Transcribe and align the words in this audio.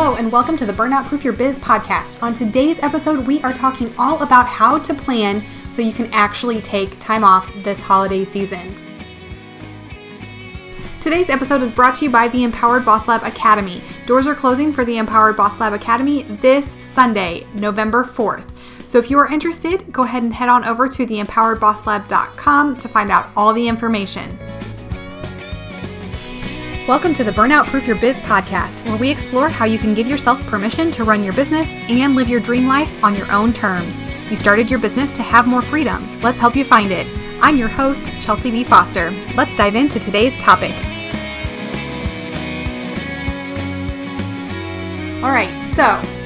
Hello, 0.00 0.14
and 0.14 0.30
welcome 0.30 0.56
to 0.56 0.64
the 0.64 0.72
Burnout 0.72 1.06
Proof 1.06 1.24
Your 1.24 1.32
Biz 1.32 1.58
podcast. 1.58 2.22
On 2.22 2.32
today's 2.32 2.78
episode, 2.84 3.26
we 3.26 3.42
are 3.42 3.52
talking 3.52 3.92
all 3.98 4.22
about 4.22 4.46
how 4.46 4.78
to 4.78 4.94
plan 4.94 5.42
so 5.72 5.82
you 5.82 5.92
can 5.92 6.06
actually 6.12 6.60
take 6.62 6.96
time 7.00 7.24
off 7.24 7.52
this 7.64 7.80
holiday 7.80 8.24
season. 8.24 8.76
Today's 11.00 11.28
episode 11.28 11.62
is 11.62 11.72
brought 11.72 11.96
to 11.96 12.04
you 12.04 12.12
by 12.12 12.28
the 12.28 12.44
Empowered 12.44 12.84
Boss 12.84 13.08
Lab 13.08 13.24
Academy. 13.24 13.82
Doors 14.06 14.28
are 14.28 14.36
closing 14.36 14.72
for 14.72 14.84
the 14.84 14.98
Empowered 14.98 15.36
Boss 15.36 15.58
Lab 15.58 15.72
Academy 15.72 16.22
this 16.22 16.76
Sunday, 16.94 17.44
November 17.54 18.04
4th. 18.04 18.48
So 18.86 18.98
if 18.98 19.10
you 19.10 19.18
are 19.18 19.26
interested, 19.32 19.92
go 19.92 20.04
ahead 20.04 20.22
and 20.22 20.32
head 20.32 20.48
on 20.48 20.64
over 20.64 20.88
to 20.88 21.06
theempoweredbosslab.com 21.06 22.76
to 22.76 22.88
find 22.88 23.10
out 23.10 23.30
all 23.34 23.52
the 23.52 23.66
information. 23.66 24.38
Welcome 26.88 27.12
to 27.16 27.22
the 27.22 27.32
Burnout 27.32 27.66
Proof 27.66 27.86
Your 27.86 27.96
Biz 27.96 28.18
podcast, 28.20 28.82
where 28.88 28.96
we 28.96 29.10
explore 29.10 29.50
how 29.50 29.66
you 29.66 29.78
can 29.78 29.92
give 29.92 30.06
yourself 30.08 30.40
permission 30.46 30.90
to 30.92 31.04
run 31.04 31.22
your 31.22 31.34
business 31.34 31.68
and 31.90 32.16
live 32.16 32.30
your 32.30 32.40
dream 32.40 32.66
life 32.66 33.04
on 33.04 33.14
your 33.14 33.30
own 33.30 33.52
terms. 33.52 34.00
You 34.30 34.36
started 34.36 34.70
your 34.70 34.78
business 34.78 35.12
to 35.12 35.22
have 35.22 35.46
more 35.46 35.60
freedom. 35.60 36.18
Let's 36.22 36.38
help 36.38 36.56
you 36.56 36.64
find 36.64 36.90
it. 36.90 37.06
I'm 37.42 37.58
your 37.58 37.68
host, 37.68 38.06
Chelsea 38.22 38.50
B. 38.50 38.64
Foster. 38.64 39.10
Let's 39.36 39.54
dive 39.54 39.74
into 39.74 40.00
today's 40.00 40.34
topic. 40.38 40.72
All 45.22 45.30
right, 45.30 45.62
so 45.74 46.17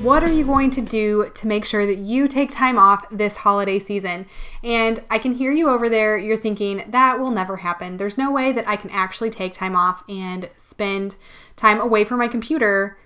what 0.00 0.22
are 0.22 0.32
you 0.32 0.44
going 0.44 0.70
to 0.70 0.80
do 0.80 1.28
to 1.34 1.48
make 1.48 1.64
sure 1.64 1.84
that 1.84 1.98
you 1.98 2.28
take 2.28 2.52
time 2.52 2.78
off 2.78 3.08
this 3.10 3.38
holiday 3.38 3.80
season? 3.80 4.26
And 4.62 5.02
I 5.10 5.18
can 5.18 5.34
hear 5.34 5.50
you 5.50 5.68
over 5.68 5.88
there. 5.88 6.16
You're 6.16 6.36
thinking, 6.36 6.84
that 6.88 7.18
will 7.18 7.32
never 7.32 7.56
happen. 7.56 7.96
There's 7.96 8.16
no 8.16 8.30
way 8.30 8.52
that 8.52 8.68
I 8.68 8.76
can 8.76 8.90
actually 8.90 9.30
take 9.30 9.54
time 9.54 9.74
off 9.74 10.04
and 10.08 10.50
spend 10.56 11.16
time 11.56 11.80
away 11.80 12.04
from 12.04 12.18
my 12.18 12.28
computer 12.28 12.96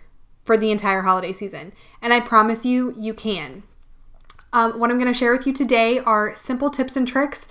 for 0.44 0.58
the 0.58 0.70
entire 0.70 1.00
holiday 1.00 1.32
season. 1.32 1.72
And 2.02 2.12
I 2.12 2.20
promise 2.20 2.66
you, 2.66 2.94
you 2.98 3.14
can. 3.14 3.62
Um, 4.52 4.78
what 4.78 4.90
I'm 4.90 4.98
going 4.98 5.10
to 5.10 5.18
share 5.18 5.32
with 5.34 5.46
you 5.46 5.54
today 5.54 5.98
are 6.00 6.34
simple 6.34 6.68
tips 6.68 6.94
and 6.94 7.08
tricks 7.08 7.46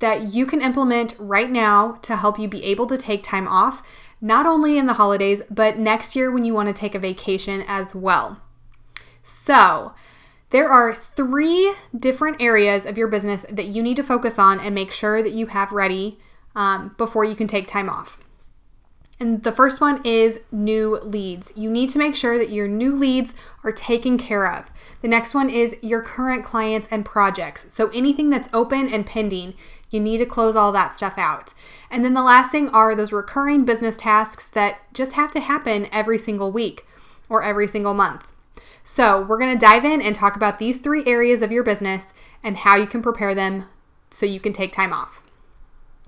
that 0.00 0.34
you 0.34 0.44
can 0.44 0.60
implement 0.60 1.14
right 1.20 1.50
now 1.50 1.92
to 2.02 2.16
help 2.16 2.36
you 2.36 2.48
be 2.48 2.64
able 2.64 2.88
to 2.88 2.98
take 2.98 3.22
time 3.22 3.46
off, 3.46 3.86
not 4.20 4.44
only 4.44 4.76
in 4.76 4.86
the 4.86 4.94
holidays, 4.94 5.40
but 5.48 5.78
next 5.78 6.16
year 6.16 6.32
when 6.32 6.44
you 6.44 6.52
want 6.52 6.68
to 6.68 6.74
take 6.74 6.96
a 6.96 6.98
vacation 6.98 7.62
as 7.68 7.94
well. 7.94 8.40
So, 9.22 9.94
there 10.50 10.68
are 10.68 10.94
three 10.94 11.74
different 11.98 12.40
areas 12.40 12.84
of 12.84 12.98
your 12.98 13.08
business 13.08 13.46
that 13.48 13.66
you 13.66 13.82
need 13.82 13.96
to 13.96 14.02
focus 14.02 14.38
on 14.38 14.60
and 14.60 14.74
make 14.74 14.92
sure 14.92 15.22
that 15.22 15.32
you 15.32 15.46
have 15.46 15.72
ready 15.72 16.18
um, 16.54 16.94
before 16.98 17.24
you 17.24 17.34
can 17.34 17.46
take 17.46 17.66
time 17.66 17.88
off. 17.88 18.18
And 19.22 19.44
the 19.44 19.52
first 19.52 19.80
one 19.80 20.00
is 20.04 20.40
new 20.50 20.98
leads. 20.98 21.52
You 21.54 21.70
need 21.70 21.90
to 21.90 21.98
make 21.98 22.16
sure 22.16 22.36
that 22.38 22.50
your 22.50 22.66
new 22.66 22.92
leads 22.94 23.34
are 23.62 23.70
taken 23.70 24.18
care 24.18 24.52
of. 24.52 24.68
The 25.00 25.06
next 25.06 25.32
one 25.32 25.48
is 25.48 25.76
your 25.80 26.02
current 26.02 26.44
clients 26.44 26.88
and 26.90 27.04
projects. 27.04 27.66
So 27.68 27.88
anything 27.90 28.30
that's 28.30 28.48
open 28.52 28.92
and 28.92 29.06
pending, 29.06 29.54
you 29.90 30.00
need 30.00 30.18
to 30.18 30.26
close 30.26 30.56
all 30.56 30.72
that 30.72 30.96
stuff 30.96 31.14
out. 31.16 31.54
And 31.88 32.04
then 32.04 32.14
the 32.14 32.22
last 32.22 32.50
thing 32.50 32.68
are 32.70 32.96
those 32.96 33.12
recurring 33.12 33.64
business 33.64 33.96
tasks 33.96 34.48
that 34.48 34.80
just 34.92 35.12
have 35.12 35.30
to 35.32 35.40
happen 35.40 35.86
every 35.92 36.18
single 36.18 36.50
week 36.50 36.84
or 37.28 37.44
every 37.44 37.68
single 37.68 37.94
month. 37.94 38.26
So, 38.84 39.22
we're 39.22 39.38
going 39.38 39.52
to 39.52 39.64
dive 39.64 39.84
in 39.84 40.02
and 40.02 40.14
talk 40.14 40.36
about 40.36 40.58
these 40.58 40.78
three 40.78 41.04
areas 41.06 41.40
of 41.40 41.52
your 41.52 41.62
business 41.62 42.12
and 42.42 42.58
how 42.58 42.76
you 42.76 42.86
can 42.86 43.02
prepare 43.02 43.34
them 43.34 43.66
so 44.10 44.26
you 44.26 44.40
can 44.40 44.52
take 44.52 44.72
time 44.72 44.92
off. 44.92 45.22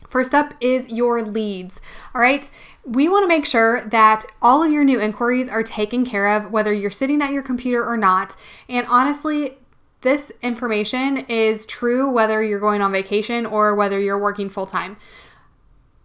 First 0.09 0.35
up 0.35 0.55
is 0.61 0.89
your 0.89 1.23
leads. 1.23 1.81
All 2.15 2.21
right, 2.21 2.49
we 2.85 3.09
want 3.09 3.25
to 3.25 3.29
make 3.29 3.47
sure 3.47 3.85
that 3.87 4.25
all 4.41 4.63
of 4.63 4.71
your 4.71 4.85
new 4.85 5.01
inquiries 5.01 5.49
are 5.49 5.63
taken 5.63 6.05
care 6.05 6.37
of, 6.37 6.53
whether 6.53 6.73
you're 6.73 6.91
sitting 6.91 7.21
at 7.21 7.33
your 7.33 7.43
computer 7.43 7.85
or 7.85 7.97
not. 7.97 8.37
And 8.69 8.87
honestly, 8.89 9.59
this 10.03 10.31
information 10.43 11.25
is 11.29 11.67
true 11.67 12.09
whether 12.09 12.43
you're 12.43 12.61
going 12.61 12.83
on 12.83 12.93
vacation 12.93 13.47
or 13.47 13.75
whether 13.75 13.99
you're 13.99 14.19
working 14.19 14.51
full 14.51 14.67
time. 14.67 14.97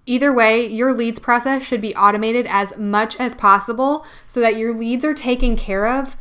Either 0.05 0.33
way, 0.33 0.65
your 0.65 0.93
leads 0.93 1.19
process 1.19 1.61
should 1.61 1.81
be 1.81 1.95
automated 1.95 2.47
as 2.49 2.75
much 2.77 3.15
as 3.19 3.35
possible 3.35 4.05
so 4.25 4.39
that 4.39 4.55
your 4.55 4.73
leads 4.73 5.05
are 5.05 5.13
taken 5.13 5.55
care 5.55 5.85
of 5.85 6.17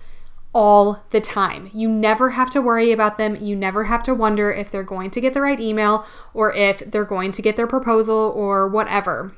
all 0.55 1.05
the 1.11 1.21
time. 1.21 1.71
You 1.75 1.89
never 1.89 2.31
have 2.31 2.51
to 2.51 2.63
worry 2.63 2.91
about 2.91 3.19
them. 3.19 3.37
You 3.37 3.55
never 3.55 3.85
have 3.85 4.03
to 4.05 4.15
wonder 4.15 4.51
if 4.51 4.71
they're 4.71 4.83
going 4.83 5.11
to 5.11 5.21
get 5.21 5.35
the 5.35 5.41
right 5.41 5.61
email 5.61 6.07
or 6.33 6.53
if 6.55 6.79
they're 6.91 7.05
going 7.05 7.33
to 7.33 7.43
get 7.43 7.57
their 7.57 7.67
proposal 7.67 8.33
or 8.35 8.67
whatever. 8.67 9.35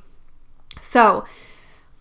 So, 0.81 1.25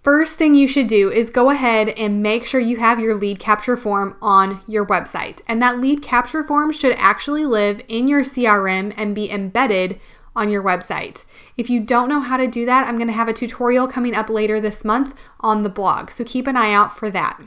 first 0.02 0.36
thing 0.36 0.54
you 0.54 0.68
should 0.68 0.88
do 0.88 1.12
is 1.12 1.30
go 1.30 1.50
ahead 1.50 1.90
and 1.90 2.24
make 2.24 2.46
sure 2.46 2.62
you 2.62 2.78
have 2.78 3.00
your 3.00 3.16
lead 3.16 3.40
capture 3.40 3.76
form 3.76 4.16
on 4.22 4.62
your 4.68 4.86
website. 4.86 5.42
And 5.48 5.62
that 5.62 5.80
lead 5.80 6.02
capture 6.02 6.44
form 6.44 6.72
should 6.72 6.96
actually 6.98 7.46
live 7.46 7.82
in 7.88 8.08
your 8.08 8.22
CRM 8.22 8.94
and 8.96 9.16
be 9.16 9.30
embedded 9.30 10.00
on 10.36 10.50
your 10.50 10.64
website. 10.64 11.26
If 11.58 11.70
you 11.70 11.80
don't 11.82 12.08
know 12.08 12.22
how 12.22 12.38
to 12.38 12.48
do 12.48 12.66
that, 12.66 12.88
I'm 12.88 12.96
going 12.96 13.08
to 13.08 13.14
have 13.14 13.28
a 13.28 13.34
tutorial 13.34 13.88
coming 13.88 14.16
up 14.16 14.30
later 14.30 14.62
this 14.62 14.86
month 14.86 15.20
on 15.42 15.64
the 15.64 15.70
blog. 15.70 16.12
So 16.12 16.24
keep 16.24 16.48
an 16.48 16.56
eye 16.56 16.72
out 16.72 16.96
for 16.96 17.10
that. 17.10 17.42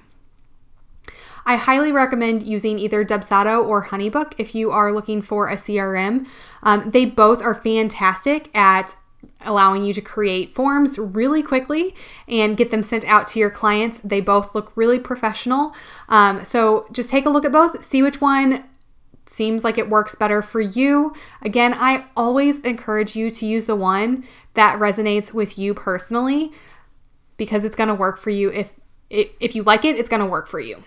I 1.45 1.57
highly 1.57 1.93
recommend 1.93 2.43
using 2.43 2.79
either 2.79 3.05
Dubsado 3.05 3.65
or 3.67 3.87
Honeybook 3.87 4.35
if 4.39 4.55
you 4.55 4.71
are 4.71 4.93
looking 4.93 5.23
for 5.23 5.49
a 5.49 5.57
CRM. 5.57 6.27
Um, 6.63 6.91
they 6.91 7.05
both 7.05 7.43
are 7.43 7.55
fantastic 7.55 8.57
at 8.57 8.97
allowing 9.45 9.85
you 9.85 9.93
to 9.93 10.01
create 10.01 10.51
forms 10.51 10.99
really 10.99 11.43
quickly 11.43 11.95
and 12.29 12.57
get 12.57 12.71
them 12.71 12.83
sent 12.83 13.05
out 13.05 13.27
to 13.29 13.39
your 13.39 13.51
clients. 13.51 14.01
They 14.05 14.21
both 14.21 14.55
look 14.55 14.73
really 14.77 14.99
professional. 14.99 15.75
Um, 16.09 16.45
so 16.45 16.87
just 16.93 17.11
take 17.11 17.27
a 17.27 17.31
look 17.31 17.45
at 17.45 17.53
both, 17.53 17.85
see 17.85 18.03
which 18.03 18.21
one 18.21 18.65
seems 19.27 19.65
like 19.65 19.79
it 19.79 19.89
works 19.89 20.15
better 20.15 20.43
for 20.43 20.61
you. 20.61 21.15
Again, 21.43 21.75
I 21.77 22.05
always 22.17 22.61
encourage 22.61 23.17
you 23.17 23.31
to 23.31 23.47
use 23.47 23.65
the 23.65 23.77
one 23.77 24.25
that 24.55 24.79
resonates 24.79 25.33
with 25.33 25.59
you 25.59 25.75
personally 25.75 26.53
because 27.37 27.65
it's 27.65 27.77
going 27.77 27.89
to 27.89 27.95
work 27.95 28.19
for 28.19 28.31
you 28.31 28.51
if 28.51 28.73
if 29.11 29.55
you 29.55 29.63
like 29.63 29.85
it, 29.85 29.97
it's 29.97 30.09
going 30.09 30.21
to 30.21 30.27
work 30.27 30.49
for 30.49 30.59
you. 30.59 30.83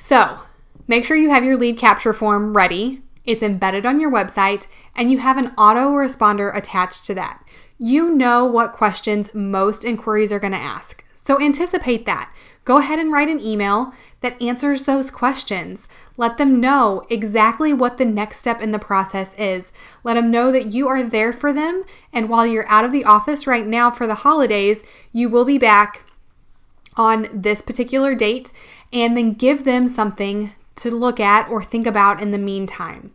So 0.00 0.40
make 0.88 1.04
sure 1.04 1.16
you 1.16 1.30
have 1.30 1.44
your 1.44 1.56
lead 1.56 1.78
capture 1.78 2.12
form 2.12 2.56
ready. 2.56 3.02
It's 3.24 3.42
embedded 3.42 3.86
on 3.86 4.00
your 4.00 4.10
website 4.10 4.66
and 4.96 5.12
you 5.12 5.18
have 5.18 5.36
an 5.36 5.50
autoresponder 5.50 6.56
attached 6.56 7.04
to 7.04 7.14
that. 7.14 7.44
You 7.78 8.12
know 8.12 8.44
what 8.44 8.72
questions 8.72 9.32
most 9.34 9.84
inquiries 9.84 10.32
are 10.32 10.40
going 10.40 10.52
to 10.52 10.58
ask. 10.58 11.04
So 11.14 11.40
anticipate 11.40 12.06
that. 12.06 12.32
Go 12.64 12.78
ahead 12.78 12.98
and 12.98 13.12
write 13.12 13.28
an 13.28 13.40
email 13.40 13.92
that 14.22 14.40
answers 14.40 14.84
those 14.84 15.10
questions. 15.10 15.86
Let 16.16 16.38
them 16.38 16.60
know 16.60 17.06
exactly 17.10 17.72
what 17.74 17.98
the 17.98 18.04
next 18.04 18.38
step 18.38 18.60
in 18.62 18.72
the 18.72 18.78
process 18.78 19.34
is. 19.38 19.70
Let 20.02 20.14
them 20.14 20.30
know 20.30 20.50
that 20.50 20.66
you 20.66 20.88
are 20.88 21.02
there 21.02 21.32
for 21.32 21.52
them. 21.52 21.84
And 22.12 22.28
while 22.28 22.46
you're 22.46 22.68
out 22.68 22.84
of 22.84 22.92
the 22.92 23.04
office 23.04 23.46
right 23.46 23.66
now 23.66 23.90
for 23.90 24.06
the 24.06 24.16
holidays, 24.16 24.82
you 25.12 25.28
will 25.28 25.44
be 25.44 25.58
back 25.58 26.04
on 26.96 27.28
this 27.32 27.62
particular 27.62 28.14
date 28.14 28.52
and 28.92 29.16
then 29.16 29.34
give 29.34 29.64
them 29.64 29.88
something 29.88 30.52
to 30.76 30.90
look 30.90 31.20
at 31.20 31.48
or 31.48 31.62
think 31.62 31.86
about 31.86 32.22
in 32.22 32.30
the 32.30 32.38
meantime. 32.38 33.12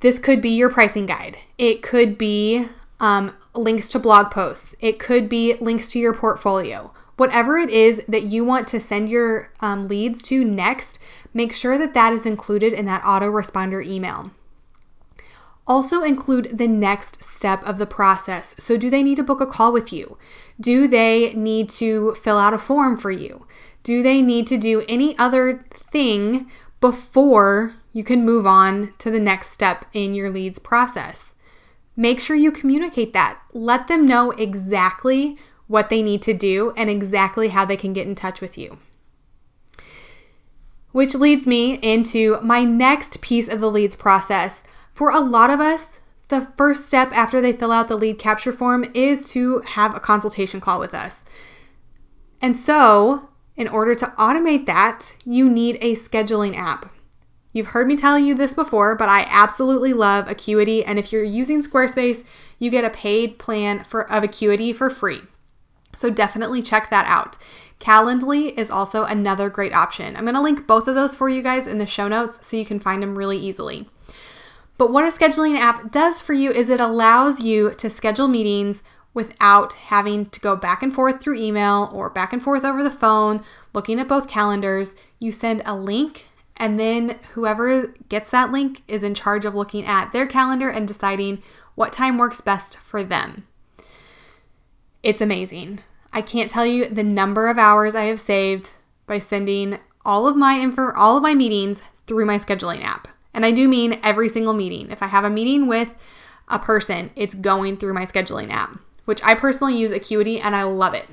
This 0.00 0.18
could 0.18 0.40
be 0.40 0.50
your 0.50 0.70
pricing 0.70 1.06
guide. 1.06 1.38
It 1.56 1.82
could 1.82 2.16
be 2.16 2.68
um, 3.00 3.34
links 3.54 3.88
to 3.88 3.98
blog 3.98 4.30
posts. 4.30 4.74
It 4.80 4.98
could 4.98 5.28
be 5.28 5.54
links 5.54 5.88
to 5.88 5.98
your 5.98 6.14
portfolio. 6.14 6.92
Whatever 7.16 7.56
it 7.56 7.70
is 7.70 8.00
that 8.06 8.24
you 8.24 8.44
want 8.44 8.68
to 8.68 8.78
send 8.78 9.08
your 9.08 9.50
um, 9.60 9.88
leads 9.88 10.22
to 10.22 10.44
next, 10.44 11.00
make 11.34 11.52
sure 11.52 11.76
that 11.76 11.94
that 11.94 12.12
is 12.12 12.24
included 12.24 12.72
in 12.72 12.84
that 12.84 13.02
autoresponder 13.02 13.84
email. 13.84 14.30
Also, 15.66 16.02
include 16.02 16.56
the 16.56 16.68
next 16.68 17.22
step 17.22 17.62
of 17.64 17.76
the 17.76 17.86
process. 17.86 18.54
So, 18.56 18.78
do 18.78 18.88
they 18.88 19.02
need 19.02 19.16
to 19.16 19.22
book 19.22 19.40
a 19.40 19.46
call 19.46 19.70
with 19.70 19.92
you? 19.92 20.16
Do 20.58 20.88
they 20.88 21.34
need 21.34 21.68
to 21.70 22.14
fill 22.14 22.38
out 22.38 22.54
a 22.54 22.58
form 22.58 22.96
for 22.96 23.10
you? 23.10 23.46
Do 23.88 24.02
they 24.02 24.20
need 24.20 24.46
to 24.48 24.58
do 24.58 24.84
any 24.86 25.18
other 25.18 25.64
thing 25.72 26.50
before 26.78 27.72
you 27.94 28.04
can 28.04 28.22
move 28.22 28.46
on 28.46 28.92
to 28.98 29.10
the 29.10 29.18
next 29.18 29.50
step 29.50 29.86
in 29.94 30.14
your 30.14 30.28
leads 30.28 30.58
process? 30.58 31.34
Make 31.96 32.20
sure 32.20 32.36
you 32.36 32.52
communicate 32.52 33.14
that. 33.14 33.40
Let 33.54 33.88
them 33.88 34.04
know 34.04 34.32
exactly 34.32 35.38
what 35.68 35.88
they 35.88 36.02
need 36.02 36.20
to 36.20 36.34
do 36.34 36.74
and 36.76 36.90
exactly 36.90 37.48
how 37.48 37.64
they 37.64 37.78
can 37.78 37.94
get 37.94 38.06
in 38.06 38.14
touch 38.14 38.42
with 38.42 38.58
you. 38.58 38.76
Which 40.92 41.14
leads 41.14 41.46
me 41.46 41.76
into 41.76 42.38
my 42.42 42.64
next 42.64 43.22
piece 43.22 43.48
of 43.48 43.60
the 43.60 43.70
leads 43.70 43.96
process 43.96 44.62
for 44.92 45.08
a 45.08 45.18
lot 45.18 45.48
of 45.48 45.60
us, 45.60 46.00
the 46.28 46.46
first 46.58 46.86
step 46.86 47.10
after 47.12 47.40
they 47.40 47.54
fill 47.54 47.72
out 47.72 47.88
the 47.88 47.96
lead 47.96 48.18
capture 48.18 48.52
form 48.52 48.84
is 48.92 49.30
to 49.30 49.60
have 49.60 49.96
a 49.96 50.00
consultation 50.00 50.60
call 50.60 50.78
with 50.78 50.92
us. 50.92 51.24
And 52.42 52.54
so, 52.54 53.27
in 53.58 53.68
order 53.68 53.94
to 53.96 54.06
automate 54.18 54.64
that, 54.66 55.16
you 55.24 55.50
need 55.50 55.76
a 55.82 55.94
scheduling 55.94 56.56
app. 56.56 56.94
You've 57.52 57.68
heard 57.68 57.88
me 57.88 57.96
tell 57.96 58.18
you 58.18 58.34
this 58.34 58.54
before, 58.54 58.94
but 58.94 59.08
I 59.08 59.26
absolutely 59.28 59.92
love 59.92 60.30
Acuity. 60.30 60.84
And 60.84 60.98
if 60.98 61.12
you're 61.12 61.24
using 61.24 61.62
Squarespace, 61.62 62.24
you 62.60 62.70
get 62.70 62.84
a 62.84 62.90
paid 62.90 63.38
plan 63.38 63.82
for 63.82 64.10
of 64.10 64.22
Acuity 64.22 64.72
for 64.72 64.88
free. 64.88 65.22
So 65.92 66.08
definitely 66.08 66.62
check 66.62 66.88
that 66.90 67.06
out. 67.06 67.36
Calendly 67.80 68.56
is 68.56 68.70
also 68.70 69.04
another 69.04 69.50
great 69.50 69.74
option. 69.74 70.14
I'm 70.14 70.24
going 70.24 70.34
to 70.34 70.40
link 70.40 70.66
both 70.66 70.86
of 70.86 70.94
those 70.94 71.16
for 71.16 71.28
you 71.28 71.42
guys 71.42 71.66
in 71.66 71.78
the 71.78 71.86
show 71.86 72.06
notes 72.06 72.46
so 72.46 72.56
you 72.56 72.64
can 72.64 72.78
find 72.78 73.02
them 73.02 73.18
really 73.18 73.38
easily. 73.38 73.88
But 74.76 74.92
what 74.92 75.04
a 75.04 75.16
scheduling 75.16 75.58
app 75.58 75.90
does 75.90 76.22
for 76.22 76.34
you 76.34 76.52
is 76.52 76.68
it 76.68 76.78
allows 76.78 77.42
you 77.42 77.74
to 77.78 77.90
schedule 77.90 78.28
meetings 78.28 78.82
without 79.18 79.72
having 79.72 80.26
to 80.26 80.38
go 80.38 80.54
back 80.54 80.80
and 80.80 80.94
forth 80.94 81.20
through 81.20 81.34
email 81.34 81.90
or 81.92 82.08
back 82.08 82.32
and 82.32 82.40
forth 82.40 82.64
over 82.64 82.84
the 82.84 82.90
phone, 82.90 83.42
looking 83.74 83.98
at 83.98 84.06
both 84.06 84.28
calendars. 84.28 84.94
You 85.18 85.32
send 85.32 85.60
a 85.66 85.74
link, 85.74 86.26
and 86.56 86.78
then 86.78 87.18
whoever 87.32 87.88
gets 88.08 88.30
that 88.30 88.52
link 88.52 88.82
is 88.86 89.02
in 89.02 89.16
charge 89.16 89.44
of 89.44 89.56
looking 89.56 89.84
at 89.84 90.12
their 90.12 90.24
calendar 90.24 90.70
and 90.70 90.86
deciding 90.86 91.42
what 91.74 91.92
time 91.92 92.16
works 92.16 92.40
best 92.40 92.76
for 92.76 93.02
them. 93.02 93.44
It's 95.02 95.20
amazing. 95.20 95.80
I 96.12 96.22
can't 96.22 96.48
tell 96.48 96.64
you 96.64 96.88
the 96.88 97.02
number 97.02 97.48
of 97.48 97.58
hours 97.58 97.96
I 97.96 98.04
have 98.04 98.20
saved 98.20 98.70
by 99.08 99.18
sending 99.18 99.80
all 100.04 100.28
of 100.28 100.36
my 100.36 100.60
info, 100.60 100.92
all 100.92 101.16
of 101.16 101.24
my 101.24 101.34
meetings 101.34 101.82
through 102.06 102.24
my 102.24 102.38
scheduling 102.38 102.84
app. 102.84 103.08
And 103.34 103.44
I 103.44 103.50
do 103.50 103.66
mean 103.66 103.98
every 104.04 104.28
single 104.28 104.54
meeting. 104.54 104.92
If 104.92 105.02
I 105.02 105.08
have 105.08 105.24
a 105.24 105.30
meeting 105.30 105.66
with 105.66 105.92
a 106.46 106.60
person, 106.60 107.10
it's 107.16 107.34
going 107.34 107.78
through 107.78 107.94
my 107.94 108.06
scheduling 108.06 108.52
app, 108.52 108.78
which 109.08 109.24
I 109.24 109.34
personally 109.34 109.74
use 109.74 109.90
Acuity 109.90 110.38
and 110.38 110.54
I 110.54 110.64
love 110.64 110.92
it. 110.92 111.06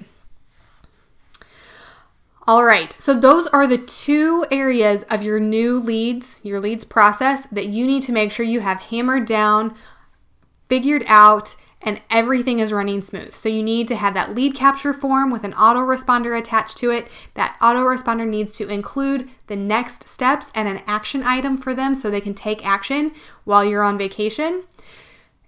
All 2.46 2.66
right, 2.66 2.92
so 3.00 3.18
those 3.18 3.48
are 3.48 3.66
the 3.66 3.78
two 3.78 4.46
areas 4.52 5.04
of 5.10 5.24
your 5.24 5.40
new 5.40 5.80
leads, 5.80 6.42
your 6.44 6.60
leads 6.60 6.84
process 6.84 7.46
that 7.46 7.68
you 7.68 7.88
need 7.88 8.04
to 8.04 8.12
make 8.12 8.34
sure 8.34 8.46
you 8.46 8.60
have 8.60 8.82
hammered 8.82 9.26
down, 9.26 9.74
figured 10.68 11.06
out, 11.08 11.56
and 11.82 12.02
everything 12.12 12.60
is 12.60 12.74
running 12.74 13.02
smooth. 13.02 13.34
So 13.34 13.48
you 13.48 13.64
need 13.64 13.88
to 13.88 13.96
have 13.96 14.14
that 14.14 14.36
lead 14.36 14.56
capture 14.56 14.94
form 14.94 15.32
with 15.32 15.46
an 15.46 15.54
autoresponder 15.54 16.38
attached 16.38 16.76
to 16.80 16.92
it. 16.92 17.08
That 17.36 17.56
autoresponder 17.62 18.28
needs 18.28 18.58
to 18.58 18.68
include 18.68 19.30
the 19.48 19.56
next 19.56 20.04
steps 20.10 20.52
and 20.54 20.68
an 20.68 20.82
action 20.86 21.24
item 21.24 21.58
for 21.58 21.74
them 21.74 21.96
so 21.96 22.12
they 22.12 22.20
can 22.20 22.34
take 22.34 22.66
action 22.66 23.14
while 23.46 23.64
you're 23.64 23.84
on 23.84 23.98
vacation. 23.98 24.64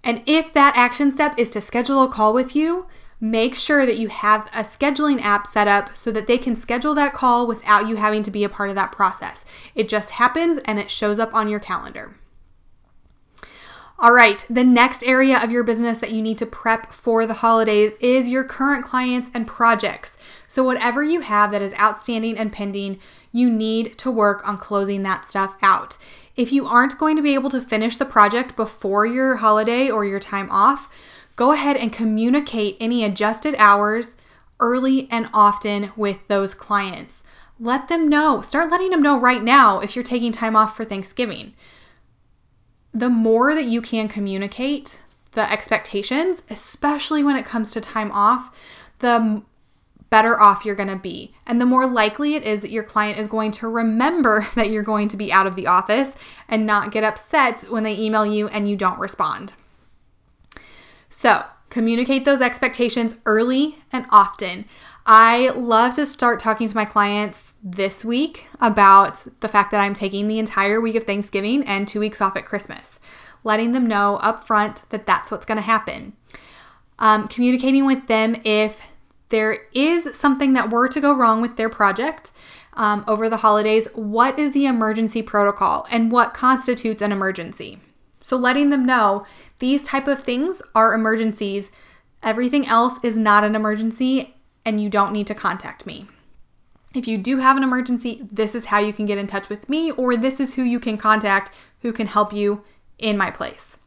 And 0.02 0.22
if 0.26 0.52
that 0.52 0.76
action 0.76 1.12
step 1.12 1.38
is 1.38 1.50
to 1.50 1.60
schedule 1.60 2.02
a 2.02 2.08
call 2.08 2.32
with 2.32 2.54
you, 2.54 2.86
make 3.20 3.54
sure 3.54 3.84
that 3.84 3.98
you 3.98 4.08
have 4.08 4.46
a 4.54 4.62
scheduling 4.62 5.20
app 5.20 5.46
set 5.46 5.66
up 5.66 5.96
so 5.96 6.12
that 6.12 6.26
they 6.26 6.38
can 6.38 6.54
schedule 6.54 6.94
that 6.94 7.12
call 7.12 7.46
without 7.46 7.88
you 7.88 7.96
having 7.96 8.22
to 8.22 8.30
be 8.30 8.44
a 8.44 8.48
part 8.48 8.68
of 8.68 8.76
that 8.76 8.92
process. 8.92 9.44
It 9.74 9.88
just 9.88 10.12
happens 10.12 10.58
and 10.64 10.78
it 10.78 10.90
shows 10.90 11.18
up 11.18 11.34
on 11.34 11.48
your 11.48 11.60
calendar. 11.60 12.14
All 14.00 14.12
right, 14.12 14.44
the 14.48 14.62
next 14.62 15.02
area 15.02 15.42
of 15.42 15.50
your 15.50 15.64
business 15.64 15.98
that 15.98 16.12
you 16.12 16.22
need 16.22 16.38
to 16.38 16.46
prep 16.46 16.92
for 16.92 17.26
the 17.26 17.34
holidays 17.34 17.94
is 17.98 18.28
your 18.28 18.44
current 18.44 18.84
clients 18.84 19.28
and 19.34 19.44
projects. 19.44 20.16
So, 20.46 20.62
whatever 20.62 21.02
you 21.02 21.22
have 21.22 21.50
that 21.50 21.62
is 21.62 21.74
outstanding 21.74 22.38
and 22.38 22.52
pending, 22.52 23.00
you 23.32 23.50
need 23.50 23.98
to 23.98 24.12
work 24.12 24.46
on 24.46 24.56
closing 24.56 25.02
that 25.02 25.26
stuff 25.26 25.56
out. 25.62 25.98
If 26.38 26.52
you 26.52 26.66
aren't 26.66 26.98
going 26.98 27.16
to 27.16 27.22
be 27.22 27.34
able 27.34 27.50
to 27.50 27.60
finish 27.60 27.98
the 27.98 28.06
project 28.06 28.56
before 28.56 29.04
your 29.04 29.36
holiday 29.36 29.90
or 29.90 30.06
your 30.06 30.20
time 30.20 30.48
off, 30.50 30.90
go 31.36 31.52
ahead 31.52 31.76
and 31.76 31.92
communicate 31.92 32.78
any 32.80 33.04
adjusted 33.04 33.54
hours 33.58 34.14
early 34.60 35.08
and 35.10 35.28
often 35.34 35.92
with 35.96 36.26
those 36.28 36.54
clients. 36.54 37.22
Let 37.60 37.88
them 37.88 38.08
know. 38.08 38.40
Start 38.40 38.70
letting 38.70 38.90
them 38.90 39.02
know 39.02 39.18
right 39.18 39.42
now 39.42 39.80
if 39.80 39.94
you're 39.94 40.02
taking 40.04 40.32
time 40.32 40.56
off 40.56 40.76
for 40.76 40.84
Thanksgiving 40.84 41.52
the 42.98 43.08
more 43.08 43.54
that 43.54 43.66
you 43.66 43.82
can 43.82 44.08
communicate 44.08 45.00
the 45.32 45.50
expectations, 45.52 46.42
especially 46.50 47.22
when 47.22 47.36
it 47.36 47.44
comes 47.44 47.70
to 47.70 47.80
time 47.80 48.10
off, 48.12 48.54
the 49.00 49.42
better 50.10 50.40
off 50.40 50.64
you're 50.64 50.74
going 50.74 50.88
to 50.88 50.96
be. 50.96 51.34
And 51.46 51.60
the 51.60 51.66
more 51.66 51.86
likely 51.86 52.34
it 52.34 52.42
is 52.42 52.60
that 52.62 52.70
your 52.70 52.82
client 52.82 53.18
is 53.18 53.26
going 53.26 53.50
to 53.52 53.68
remember 53.68 54.46
that 54.54 54.70
you're 54.70 54.82
going 54.82 55.08
to 55.08 55.16
be 55.16 55.32
out 55.32 55.46
of 55.46 55.56
the 55.56 55.66
office 55.66 56.12
and 56.48 56.66
not 56.66 56.92
get 56.92 57.04
upset 57.04 57.62
when 57.70 57.82
they 57.82 57.98
email 57.98 58.26
you 58.26 58.48
and 58.48 58.68
you 58.68 58.76
don't 58.76 58.98
respond. 58.98 59.54
So, 61.10 61.44
communicate 61.70 62.24
those 62.24 62.40
expectations 62.40 63.18
early 63.26 63.78
and 63.92 64.06
often. 64.10 64.64
I 65.04 65.48
love 65.50 65.94
to 65.94 66.06
start 66.06 66.38
talking 66.38 66.68
to 66.68 66.74
my 66.74 66.84
clients 66.84 67.54
this 67.62 68.04
week 68.04 68.46
about 68.60 69.24
the 69.40 69.48
fact 69.48 69.70
that 69.70 69.80
I'm 69.80 69.94
taking 69.94 70.28
the 70.28 70.38
entire 70.38 70.80
week 70.80 70.94
of 70.96 71.04
Thanksgiving 71.04 71.64
and 71.64 71.88
two 71.88 72.00
weeks 72.00 72.20
off 72.20 72.36
at 72.36 72.44
Christmas, 72.44 73.00
letting 73.42 73.72
them 73.72 73.86
know 73.86 74.16
up 74.16 74.44
front 74.46 74.84
that 74.90 75.06
that's 75.06 75.30
what's 75.30 75.46
going 75.46 75.56
to 75.56 75.62
happen. 75.62 76.12
Um, 76.98 77.28
communicating 77.28 77.86
with 77.86 78.06
them 78.06 78.36
if 78.44 78.82
there 79.28 79.66
is 79.72 80.16
something 80.16 80.54
that 80.54 80.70
were 80.70 80.88
to 80.88 81.00
go 81.00 81.14
wrong 81.14 81.40
with 81.40 81.56
their 81.56 81.68
project 81.68 82.32
um, 82.74 83.04
over 83.08 83.28
the 83.28 83.38
holidays, 83.38 83.88
what 83.94 84.38
is 84.38 84.52
the 84.52 84.66
emergency 84.66 85.20
protocol 85.20 85.86
and 85.90 86.12
what 86.12 86.32
constitutes 86.32 87.02
an 87.02 87.12
emergency? 87.12 87.78
So 88.20 88.36
letting 88.36 88.70
them 88.70 88.86
know 88.86 89.26
these 89.58 89.84
type 89.84 90.06
of 90.06 90.22
things 90.22 90.62
are 90.74 90.94
emergencies. 90.94 91.70
Everything 92.22 92.66
else 92.66 92.94
is 93.02 93.16
not 93.16 93.42
an 93.42 93.56
emergency 93.56 94.34
and 94.64 94.80
you 94.80 94.88
don't 94.88 95.12
need 95.12 95.26
to 95.26 95.34
contact 95.34 95.86
me. 95.86 96.06
If 96.94 97.06
you 97.06 97.18
do 97.18 97.38
have 97.38 97.56
an 97.56 97.62
emergency, 97.62 98.26
this 98.30 98.54
is 98.54 98.66
how 98.66 98.78
you 98.78 98.92
can 98.92 99.06
get 99.06 99.18
in 99.18 99.26
touch 99.26 99.48
with 99.48 99.68
me, 99.68 99.90
or 99.92 100.16
this 100.16 100.40
is 100.40 100.54
who 100.54 100.62
you 100.62 100.80
can 100.80 100.96
contact 100.96 101.50
who 101.82 101.92
can 101.92 102.06
help 102.06 102.32
you 102.32 102.62
in 102.98 103.16
my 103.16 103.30
place. 103.30 103.78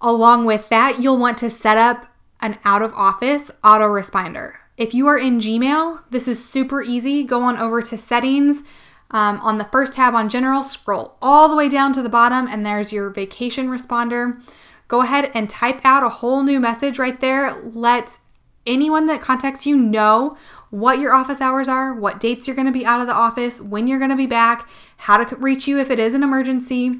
Along 0.00 0.44
with 0.44 0.68
that, 0.70 1.00
you'll 1.00 1.18
want 1.18 1.38
to 1.38 1.50
set 1.50 1.76
up 1.76 2.06
an 2.42 2.58
out 2.64 2.82
of 2.82 2.92
office 2.94 3.50
autoresponder. 3.64 4.54
If 4.76 4.92
you 4.92 5.06
are 5.06 5.18
in 5.18 5.40
Gmail, 5.40 6.02
this 6.10 6.26
is 6.26 6.44
super 6.44 6.82
easy. 6.82 7.24
Go 7.24 7.42
on 7.42 7.56
over 7.56 7.80
to 7.82 7.96
settings. 7.96 8.62
Um, 9.10 9.40
on 9.40 9.58
the 9.58 9.64
first 9.64 9.94
tab 9.94 10.14
on 10.14 10.28
general, 10.28 10.64
scroll 10.64 11.16
all 11.20 11.48
the 11.48 11.56
way 11.56 11.68
down 11.68 11.92
to 11.92 12.02
the 12.02 12.08
bottom, 12.08 12.46
and 12.46 12.64
there's 12.64 12.92
your 12.92 13.10
vacation 13.10 13.68
responder. 13.68 14.42
Go 14.88 15.02
ahead 15.02 15.30
and 15.34 15.48
type 15.48 15.80
out 15.84 16.02
a 16.02 16.08
whole 16.08 16.42
new 16.42 16.58
message 16.58 16.98
right 16.98 17.20
there. 17.20 17.62
Let 17.62 18.18
anyone 18.66 19.06
that 19.06 19.20
contacts 19.20 19.66
you 19.66 19.76
know 19.76 20.36
what 20.70 20.98
your 20.98 21.12
office 21.12 21.40
hours 21.40 21.68
are, 21.68 21.94
what 21.94 22.20
dates 22.20 22.46
you're 22.46 22.56
going 22.56 22.66
to 22.66 22.72
be 22.72 22.86
out 22.86 23.00
of 23.00 23.06
the 23.06 23.12
office, 23.12 23.60
when 23.60 23.86
you're 23.86 23.98
going 23.98 24.10
to 24.10 24.16
be 24.16 24.26
back, 24.26 24.68
how 24.96 25.22
to 25.22 25.36
reach 25.36 25.68
you 25.68 25.78
if 25.78 25.90
it 25.90 25.98
is 25.98 26.14
an 26.14 26.22
emergency. 26.22 26.98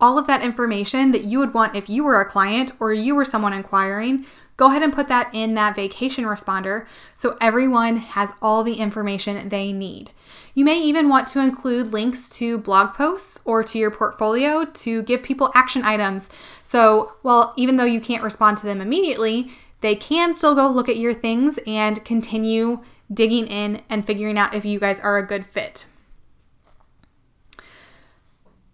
All 0.00 0.16
of 0.16 0.26
that 0.28 0.42
information 0.42 1.12
that 1.12 1.24
you 1.24 1.40
would 1.40 1.52
want 1.52 1.74
if 1.74 1.90
you 1.90 2.04
were 2.04 2.20
a 2.20 2.28
client 2.28 2.72
or 2.80 2.92
you 2.92 3.14
were 3.14 3.24
someone 3.24 3.52
inquiring, 3.52 4.24
go 4.58 4.66
ahead 4.66 4.82
and 4.82 4.92
put 4.92 5.08
that 5.08 5.30
in 5.32 5.54
that 5.54 5.74
vacation 5.74 6.24
responder 6.24 6.86
so 7.16 7.38
everyone 7.40 7.96
has 7.96 8.32
all 8.42 8.62
the 8.62 8.74
information 8.74 9.48
they 9.48 9.72
need. 9.72 10.10
You 10.52 10.64
may 10.64 10.78
even 10.82 11.08
want 11.08 11.28
to 11.28 11.40
include 11.40 11.92
links 11.92 12.28
to 12.30 12.58
blog 12.58 12.92
posts 12.92 13.38
or 13.46 13.62
to 13.62 13.78
your 13.78 13.90
portfolio 13.90 14.66
to 14.66 15.02
give 15.02 15.22
people 15.22 15.52
action 15.54 15.84
items. 15.84 16.28
So, 16.64 17.14
well, 17.22 17.54
even 17.56 17.76
though 17.76 17.84
you 17.84 18.00
can't 18.00 18.22
respond 18.22 18.58
to 18.58 18.66
them 18.66 18.80
immediately, 18.80 19.52
they 19.80 19.94
can 19.94 20.34
still 20.34 20.54
go 20.54 20.68
look 20.68 20.88
at 20.88 20.96
your 20.96 21.14
things 21.14 21.58
and 21.66 22.04
continue 22.04 22.80
digging 23.12 23.46
in 23.46 23.80
and 23.88 24.04
figuring 24.04 24.36
out 24.36 24.54
if 24.54 24.64
you 24.64 24.80
guys 24.80 25.00
are 25.00 25.16
a 25.16 25.26
good 25.26 25.46
fit. 25.46 25.86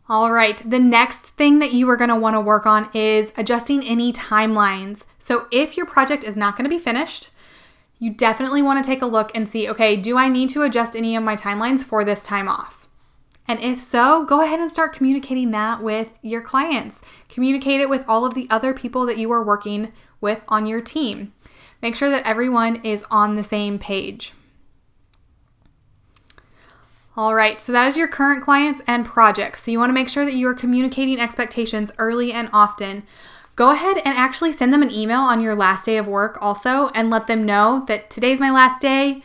All 0.08 0.32
right, 0.32 0.58
the 0.58 0.78
next 0.78 1.28
thing 1.28 1.61
that 1.61 1.73
you 1.73 1.88
are 1.88 1.97
going 1.97 2.11
to 2.11 2.16
want 2.16 2.35
to 2.35 2.40
work 2.40 2.66
on 2.66 2.90
is 2.92 3.32
adjusting 3.37 3.82
any 3.87 4.12
timelines. 4.12 5.04
So, 5.25 5.47
if 5.50 5.75
your 5.75 5.87
project 5.87 6.23
is 6.23 6.37
not 6.37 6.54
going 6.54 6.64
to 6.64 6.76
be 6.76 6.78
finished, 6.78 7.31
you 7.99 8.12
definitely 8.12 8.61
want 8.61 8.85
to 8.85 8.87
take 8.87 9.00
a 9.00 9.07
look 9.07 9.31
and 9.35 9.49
see 9.49 9.66
okay, 9.71 9.97
do 9.97 10.19
I 10.19 10.28
need 10.28 10.50
to 10.50 10.61
adjust 10.61 10.95
any 10.95 11.16
of 11.16 11.25
my 11.25 11.35
timelines 11.35 11.83
for 11.83 12.04
this 12.04 12.23
time 12.23 12.47
off? 12.47 12.90
And 13.49 13.59
if 13.59 13.81
so, 13.81 14.26
go 14.26 14.43
ahead 14.43 14.61
and 14.61 14.71
start 14.71 14.93
communicating 14.93 15.50
that 15.52 15.83
with 15.83 16.09
your 16.21 16.43
clients. 16.43 17.00
Communicate 17.31 17.81
it 17.81 17.88
with 17.88 18.04
all 18.07 18.26
of 18.26 18.35
the 18.35 18.47
other 18.50 18.75
people 18.75 19.07
that 19.07 19.16
you 19.16 19.33
are 19.33 19.43
working 19.43 19.95
with 20.21 20.43
on 20.47 20.66
your 20.66 20.83
team. 20.83 21.33
Make 21.81 21.97
sure 21.97 22.11
that 22.11 22.26
everyone 22.26 22.85
is 22.85 23.02
on 23.11 23.37
the 23.37 23.45
same 23.45 23.78
page. 23.78 24.35
All 27.16 27.35
right, 27.35 27.62
so 27.62 27.73
that 27.73 27.87
is 27.87 27.97
your 27.97 28.09
current 28.09 28.45
clients 28.45 28.83
and 28.87 29.07
projects. 29.07 29.62
So 29.62 29.71
you 29.71 29.78
want 29.78 29.88
to 29.88 29.95
make 29.95 30.11
sure 30.11 30.26
that 30.26 30.35
you 30.35 30.47
are 30.49 30.54
communicating 30.54 31.19
expectations 31.19 31.93
early 31.97 32.31
and 32.31 32.50
often. 32.52 33.04
Go 33.56 33.70
ahead 33.70 33.99
and 33.99 34.18
actually 34.18 34.52
send 34.52 34.73
them 34.73 34.82
an 34.82 34.90
email 34.90 35.20
on 35.20 35.40
your 35.40 35.54
last 35.54 35.87
day 35.87 35.96
of 35.96 36.08
work 36.08 36.38
also 36.40 36.88
and 36.88 37.08
let 37.08 37.28
them 37.28 37.46
know 37.46 37.84
that 37.87 38.11
today's 38.11 38.40
my 38.40 38.50
last 38.50 38.80
day. 38.80 39.23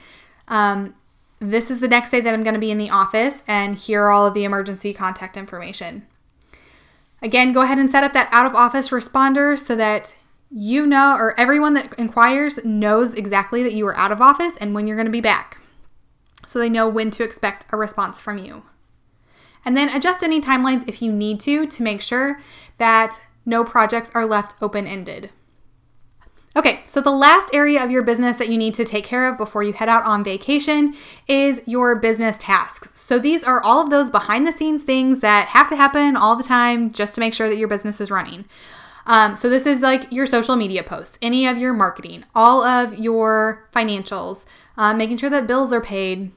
Um, 0.48 0.94
this 1.40 1.72
is 1.72 1.80
the 1.80 1.88
next 1.88 2.12
day 2.12 2.22
that 2.22 2.34
I'm 2.34 2.44
going 2.44 2.54
to 2.54 2.60
be 2.60 2.72
in 2.72 2.78
the 2.78 2.90
office, 2.90 3.44
and 3.48 3.76
here 3.76 4.04
are 4.04 4.12
all 4.12 4.28
of 4.28 4.34
the 4.34 4.44
emergency 4.44 4.94
contact 4.94 5.38
information. 5.38 6.06
Again, 7.22 7.54
go 7.54 7.62
ahead 7.62 7.80
and 7.80 7.90
set 7.90 8.04
up 8.04 8.14
that 8.14 8.30
out 8.32 8.46
of 8.46 8.56
office 8.56 8.90
responder 8.90 9.58
so 9.58 9.76
that 9.76 10.16
you 10.52 10.86
know, 10.86 11.16
or 11.16 11.40
everyone 11.40 11.76
that 11.76 11.94
inquires 11.98 12.64
knows 12.66 13.14
exactly 13.14 13.62
that 13.64 13.74
you 13.74 13.86
are 13.86 13.96
out 13.96 14.12
of 14.12 14.22
office 14.22 14.56
and 14.60 14.74
when 14.74 14.88
you're 14.88 14.98
going 14.98 15.06
to 15.06 15.12
be 15.12 15.22
back. 15.22 15.60
So 16.48 16.58
they 16.58 16.70
know 16.70 16.90
when 16.90 17.12
to 17.12 17.24
expect 17.24 17.68
a 17.72 17.78
response 17.78 18.20
from 18.20 18.40
you. 18.40 18.64
And 19.64 19.78
then 19.78 19.90
adjust 19.90 20.24
any 20.24 20.42
timelines 20.42 20.88
if 20.88 21.02
you 21.02 21.12
need 21.12 21.40
to 21.42 21.68
to 21.68 21.84
make 21.84 22.02
sure 22.02 22.42
that 22.80 23.22
no 23.46 23.64
projects 23.64 24.12
are 24.14 24.26
left 24.26 24.56
open 24.62 24.86
ended. 24.88 25.32
Okay, 26.56 26.82
so 26.88 27.00
the 27.00 27.12
last 27.12 27.54
area 27.54 27.84
of 27.84 27.92
your 27.92 28.02
business 28.02 28.38
that 28.38 28.50
you 28.50 28.58
need 28.58 28.74
to 28.74 28.84
take 28.84 29.06
care 29.06 29.28
of 29.28 29.38
before 29.38 29.62
you 29.62 29.72
head 29.72 29.88
out 29.88 30.04
on 30.06 30.24
vacation 30.24 30.96
is 31.28 31.62
your 31.68 31.96
business 31.96 32.40
tasks. 32.40 33.00
So 33.00 33.20
these 33.20 33.44
are 33.44 33.62
all 33.62 33.82
of 33.82 33.92
those 33.92 34.10
behind 34.10 34.48
the 34.48 34.52
scenes 34.52 34.82
things 34.82 35.20
that 35.20 35.50
have 35.50 35.70
to 35.70 35.76
happen 35.76 36.18
all 36.18 36.36
the 36.36 36.44
time 36.44 36.92
just 36.92 37.14
to 37.16 37.22
make 37.22 37.36
sure 37.36 37.48
that 37.50 37.58
your 37.58 37.68
business 37.68 38.02
is 38.02 38.10
running. 38.10 38.46
Um, 39.06 39.36
so 39.36 39.48
this 39.48 39.66
is 39.66 39.82
like 39.82 40.12
your 40.12 40.26
social 40.26 40.56
media 40.56 40.84
posts, 40.84 41.20
any 41.22 41.48
of 41.48 41.58
your 41.58 41.74
marketing, 41.74 42.26
all 42.34 42.64
of 42.64 42.98
your 42.98 43.70
financials, 43.74 44.46
uh, 44.76 44.94
making 44.94 45.18
sure 45.18 45.30
that 45.30 45.48
bills 45.48 45.72
are 45.72 45.82
paid, 45.82 46.32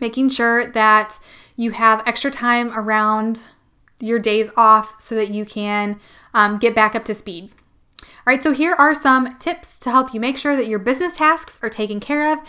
making 0.00 0.30
sure 0.30 0.66
that 0.72 1.18
you 1.56 1.70
have 1.72 2.02
extra 2.06 2.30
time 2.30 2.72
around 2.76 3.48
your 4.00 4.18
days 4.18 4.50
off 4.56 5.00
so 5.00 5.14
that 5.14 5.30
you 5.30 5.44
can 5.44 6.00
um, 6.34 6.58
get 6.58 6.74
back 6.74 6.94
up 6.94 7.04
to 7.06 7.14
speed. 7.14 7.50
All 8.02 8.32
right, 8.32 8.42
so 8.42 8.52
here 8.52 8.74
are 8.74 8.94
some 8.94 9.38
tips 9.38 9.78
to 9.80 9.90
help 9.90 10.12
you 10.12 10.20
make 10.20 10.36
sure 10.36 10.56
that 10.56 10.66
your 10.66 10.78
business 10.78 11.16
tasks 11.16 11.58
are 11.62 11.70
taken 11.70 12.00
care 12.00 12.32
of 12.32 12.40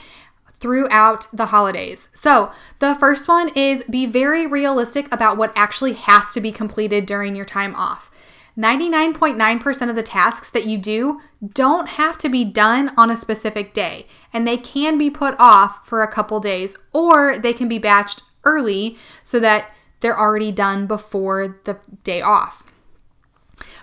throughout 0.54 1.28
the 1.32 1.48
holidays. 1.48 2.10
So, 2.14 2.52
the 2.80 2.96
first 2.96 3.28
one 3.28 3.50
is 3.56 3.84
be 3.84 4.06
very 4.06 4.48
realistic 4.48 5.14
about 5.14 5.38
what 5.38 5.54
actually 5.56 5.94
has 5.94 6.34
to 6.34 6.42
be 6.42 6.52
completed 6.52 7.06
during 7.06 7.36
your 7.36 7.46
time 7.46 7.76
off. 7.76 8.10
99.9% 8.58 9.90
of 9.90 9.96
the 9.98 10.04
tasks 10.04 10.50
that 10.50 10.66
you 10.66 10.78
do 10.78 11.20
don't 11.54 11.90
have 11.90 12.18
to 12.20 12.30
be 12.30 12.46
done 12.46 12.94
on 12.98 13.12
a 13.12 13.18
specific 13.18 13.74
day, 13.74 14.08
and 14.32 14.48
they 14.48 14.58
can 14.58 14.98
be 14.98 15.10
put 15.10 15.36
off 15.38 15.86
for 15.86 16.02
a 16.02 16.12
couple 16.12 16.40
days, 16.40 16.74
or 16.94 17.38
they 17.38 17.52
can 17.52 17.68
be 17.68 17.80
batched 17.80 18.22
early 18.46 18.98
so 19.26 19.40
that 19.42 19.76
they're 20.00 20.18
already 20.18 20.54
done 20.54 20.88
before 20.88 21.60
the 21.66 21.78
day 22.04 22.22
off. 22.22 22.64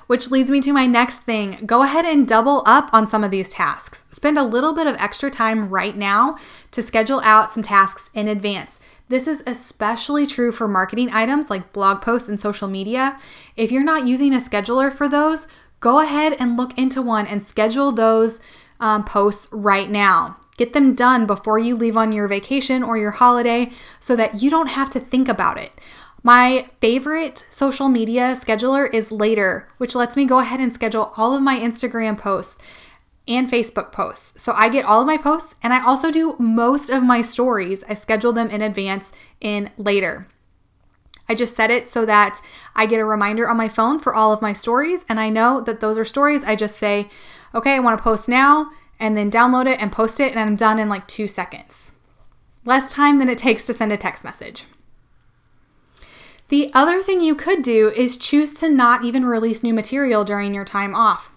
Which 0.06 0.30
leads 0.30 0.50
me 0.50 0.60
to 0.62 0.72
my 0.72 0.86
next 0.86 1.20
thing 1.20 1.58
go 1.66 1.82
ahead 1.82 2.04
and 2.04 2.26
double 2.26 2.62
up 2.66 2.90
on 2.92 3.06
some 3.06 3.24
of 3.24 3.30
these 3.30 3.48
tasks. 3.48 4.02
Spend 4.12 4.38
a 4.38 4.42
little 4.42 4.74
bit 4.74 4.86
of 4.86 4.96
extra 4.96 5.30
time 5.30 5.68
right 5.68 5.96
now 5.96 6.36
to 6.70 6.82
schedule 6.82 7.20
out 7.24 7.50
some 7.50 7.62
tasks 7.62 8.10
in 8.14 8.28
advance. 8.28 8.78
This 9.08 9.26
is 9.26 9.42
especially 9.46 10.26
true 10.26 10.52
for 10.52 10.66
marketing 10.66 11.10
items 11.12 11.50
like 11.50 11.72
blog 11.72 12.00
posts 12.00 12.28
and 12.28 12.40
social 12.40 12.68
media. 12.68 13.18
If 13.56 13.70
you're 13.70 13.84
not 13.84 14.06
using 14.06 14.32
a 14.32 14.38
scheduler 14.38 14.92
for 14.92 15.08
those, 15.08 15.46
go 15.80 16.00
ahead 16.00 16.36
and 16.38 16.56
look 16.56 16.78
into 16.78 17.02
one 17.02 17.26
and 17.26 17.42
schedule 17.42 17.92
those 17.92 18.40
um, 18.80 19.04
posts 19.04 19.48
right 19.52 19.90
now. 19.90 20.38
Get 20.56 20.74
them 20.74 20.94
done 20.94 21.26
before 21.26 21.58
you 21.58 21.76
leave 21.76 21.96
on 21.96 22.12
your 22.12 22.28
vacation 22.28 22.82
or 22.82 22.96
your 22.96 23.10
holiday 23.10 23.70
so 24.00 24.14
that 24.16 24.42
you 24.42 24.50
don't 24.50 24.68
have 24.68 24.90
to 24.90 25.00
think 25.00 25.28
about 25.28 25.58
it. 25.58 25.72
My 26.24 26.68
favorite 26.80 27.46
social 27.50 27.88
media 27.88 28.36
scheduler 28.40 28.92
is 28.92 29.10
Later, 29.10 29.68
which 29.78 29.96
lets 29.96 30.14
me 30.14 30.24
go 30.24 30.38
ahead 30.38 30.60
and 30.60 30.72
schedule 30.72 31.12
all 31.16 31.34
of 31.34 31.42
my 31.42 31.58
Instagram 31.58 32.16
posts 32.16 32.58
and 33.26 33.50
Facebook 33.50 33.90
posts. 33.90 34.40
So 34.40 34.52
I 34.52 34.68
get 34.68 34.84
all 34.84 35.00
of 35.00 35.06
my 35.06 35.16
posts 35.16 35.56
and 35.62 35.72
I 35.72 35.84
also 35.84 36.12
do 36.12 36.36
most 36.38 36.90
of 36.90 37.02
my 37.02 37.22
stories. 37.22 37.82
I 37.88 37.94
schedule 37.94 38.32
them 38.32 38.50
in 38.50 38.62
advance 38.62 39.12
in 39.40 39.70
later. 39.76 40.28
I 41.28 41.34
just 41.34 41.56
set 41.56 41.70
it 41.70 41.88
so 41.88 42.04
that 42.06 42.40
I 42.76 42.86
get 42.86 43.00
a 43.00 43.04
reminder 43.04 43.48
on 43.48 43.56
my 43.56 43.68
phone 43.68 43.98
for 43.98 44.14
all 44.14 44.32
of 44.32 44.42
my 44.42 44.52
stories 44.52 45.04
and 45.08 45.18
I 45.18 45.28
know 45.28 45.60
that 45.62 45.80
those 45.80 45.98
are 45.98 46.04
stories. 46.04 46.44
I 46.44 46.54
just 46.54 46.76
say, 46.76 47.08
okay, 47.52 47.74
I 47.74 47.80
want 47.80 47.98
to 47.98 48.02
post 48.02 48.28
now 48.28 48.70
and 49.00 49.16
then 49.16 49.30
download 49.30 49.66
it 49.66 49.80
and 49.80 49.90
post 49.90 50.20
it 50.20 50.30
and 50.32 50.38
I'm 50.38 50.56
done 50.56 50.78
in 50.78 50.88
like 50.88 51.08
two 51.08 51.26
seconds. 51.26 51.90
Less 52.64 52.92
time 52.92 53.18
than 53.18 53.28
it 53.28 53.38
takes 53.38 53.64
to 53.66 53.74
send 53.74 53.90
a 53.92 53.96
text 53.96 54.24
message. 54.24 54.66
The 56.52 56.70
other 56.74 57.02
thing 57.02 57.22
you 57.22 57.34
could 57.34 57.62
do 57.62 57.90
is 57.96 58.18
choose 58.18 58.52
to 58.60 58.68
not 58.68 59.06
even 59.06 59.24
release 59.24 59.62
new 59.62 59.72
material 59.72 60.22
during 60.22 60.52
your 60.52 60.66
time 60.66 60.94
off 60.94 61.32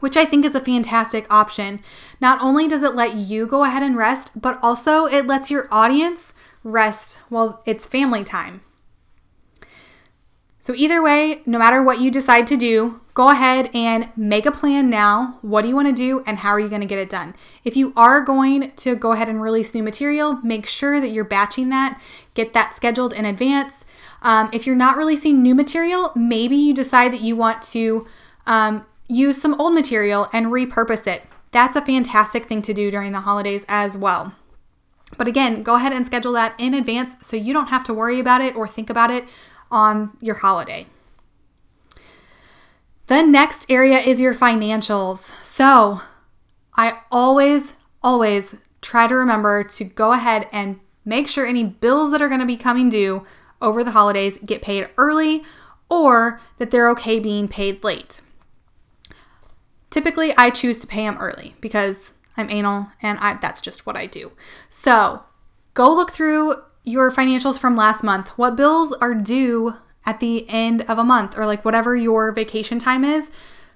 which 0.00 0.16
I 0.16 0.24
think 0.24 0.44
is 0.44 0.56
a 0.56 0.60
fantastic 0.60 1.32
option. 1.32 1.80
Not 2.20 2.42
only 2.42 2.66
does 2.66 2.82
it 2.82 2.96
let 2.96 3.14
you 3.14 3.46
go 3.46 3.62
ahead 3.62 3.84
and 3.84 3.96
rest, 3.96 4.32
but 4.34 4.58
also 4.60 5.06
it 5.06 5.28
lets 5.28 5.48
your 5.48 5.68
audience 5.70 6.32
rest 6.64 7.20
while 7.28 7.62
it's 7.66 7.86
family 7.86 8.24
time. 8.24 8.62
So, 10.58 10.74
either 10.74 11.00
way, 11.00 11.42
no 11.46 11.56
matter 11.56 11.80
what 11.80 12.00
you 12.00 12.10
decide 12.10 12.48
to 12.48 12.56
do, 12.56 13.00
go 13.14 13.30
ahead 13.30 13.70
and 13.74 14.08
make 14.16 14.44
a 14.44 14.50
plan 14.50 14.90
now. 14.90 15.38
What 15.40 15.62
do 15.62 15.68
you 15.68 15.76
want 15.76 15.86
to 15.88 15.94
do 15.94 16.24
and 16.26 16.38
how 16.38 16.50
are 16.50 16.60
you 16.60 16.68
going 16.68 16.80
to 16.80 16.86
get 16.86 16.98
it 16.98 17.10
done? 17.10 17.36
If 17.64 17.76
you 17.76 17.92
are 17.96 18.22
going 18.22 18.72
to 18.72 18.96
go 18.96 19.12
ahead 19.12 19.28
and 19.28 19.40
release 19.40 19.72
new 19.72 19.84
material, 19.84 20.40
make 20.42 20.66
sure 20.66 21.00
that 21.00 21.10
you're 21.10 21.24
batching 21.24 21.68
that, 21.68 22.00
get 22.34 22.54
that 22.54 22.74
scheduled 22.74 23.12
in 23.12 23.24
advance. 23.24 23.81
Um, 24.22 24.48
if 24.52 24.66
you're 24.66 24.76
not 24.76 24.96
releasing 24.96 25.42
new 25.42 25.54
material, 25.54 26.12
maybe 26.14 26.56
you 26.56 26.74
decide 26.74 27.12
that 27.12 27.20
you 27.20 27.36
want 27.36 27.62
to 27.64 28.06
um, 28.46 28.86
use 29.08 29.40
some 29.40 29.60
old 29.60 29.74
material 29.74 30.28
and 30.32 30.46
repurpose 30.46 31.06
it. 31.06 31.22
That's 31.50 31.76
a 31.76 31.82
fantastic 31.82 32.46
thing 32.46 32.62
to 32.62 32.72
do 32.72 32.90
during 32.90 33.12
the 33.12 33.20
holidays 33.20 33.64
as 33.68 33.96
well. 33.96 34.34
But 35.18 35.28
again, 35.28 35.62
go 35.62 35.74
ahead 35.74 35.92
and 35.92 36.06
schedule 36.06 36.32
that 36.32 36.54
in 36.58 36.72
advance 36.72 37.16
so 37.20 37.36
you 37.36 37.52
don't 37.52 37.68
have 37.68 37.84
to 37.84 37.94
worry 37.94 38.18
about 38.18 38.40
it 38.40 38.56
or 38.56 38.66
think 38.66 38.88
about 38.88 39.10
it 39.10 39.26
on 39.70 40.16
your 40.20 40.36
holiday. 40.36 40.86
The 43.08 43.22
next 43.22 43.70
area 43.70 43.98
is 43.98 44.20
your 44.20 44.34
financials. 44.34 45.30
So 45.44 46.00
I 46.74 47.00
always, 47.10 47.74
always 48.02 48.54
try 48.80 49.06
to 49.06 49.14
remember 49.14 49.64
to 49.64 49.84
go 49.84 50.12
ahead 50.12 50.48
and 50.52 50.80
make 51.04 51.28
sure 51.28 51.44
any 51.44 51.64
bills 51.64 52.10
that 52.12 52.22
are 52.22 52.28
going 52.28 52.40
to 52.40 52.46
be 52.46 52.56
coming 52.56 52.88
due 52.88 53.26
over 53.62 53.82
the 53.82 53.92
holidays 53.92 54.38
get 54.44 54.60
paid 54.60 54.88
early 54.98 55.42
or 55.88 56.40
that 56.58 56.70
they're 56.70 56.90
okay 56.90 57.18
being 57.18 57.48
paid 57.48 57.82
late. 57.84 58.20
Typically, 59.90 60.34
I 60.36 60.50
choose 60.50 60.78
to 60.80 60.86
pay 60.86 61.04
them 61.04 61.18
early 61.18 61.54
because 61.60 62.12
I'm 62.36 62.50
anal 62.50 62.88
and 63.02 63.18
I, 63.18 63.34
that's 63.34 63.60
just 63.60 63.84
what 63.86 63.96
I 63.96 64.06
do. 64.06 64.32
So 64.70 65.22
go 65.74 65.94
look 65.94 66.10
through 66.10 66.54
your 66.84 67.12
financials 67.12 67.58
from 67.58 67.76
last 67.76 68.02
month. 68.02 68.28
What 68.38 68.56
bills 68.56 68.92
are 68.92 69.14
due 69.14 69.74
at 70.04 70.18
the 70.20 70.48
end 70.48 70.82
of 70.82 70.98
a 70.98 71.04
month 71.04 71.36
or 71.36 71.46
like 71.46 71.64
whatever 71.64 71.94
your 71.94 72.32
vacation 72.32 72.78
time 72.78 73.04
is? 73.04 73.30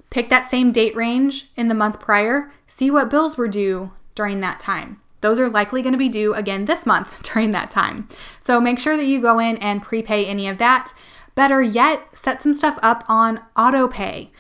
Pick 0.09 0.31
that 0.31 0.49
same 0.49 0.73
date 0.73 0.97
range 0.97 1.50
in 1.57 1.69
the 1.69 1.75
month 1.75 2.00
prior, 2.00 2.50
see 2.66 2.90
what 2.90 3.11
bills 3.11 3.37
were 3.37 3.49
due 3.49 3.90
during 4.14 4.40
that 4.40 4.59
time. 4.59 5.00
Those 5.20 5.38
are 5.38 5.49
likely 5.49 5.82
going 5.82 5.92
to 5.92 5.99
be 5.99 6.08
due 6.08 6.35
again 6.35 6.64
this 6.64 6.87
month 6.87 7.23
during 7.35 7.52
that 7.52 7.70
time. 7.70 8.08
So 8.40 8.61
make 8.61 8.78
sure 8.78 8.96
that 8.96 9.06
you 9.06 9.20
go 9.20 9.38
in 9.38 9.56
and 9.58 9.82
prepay 9.82 10.26
any 10.26 10.49
of 10.49 10.58
that. 10.58 10.92
Better 11.35 11.62
yet, 11.62 12.16
set 12.16 12.42
some 12.42 12.54
stuff 12.54 12.78
up 12.82 13.04
on 13.08 13.40
auto 13.56 13.88
pay. 13.88 14.32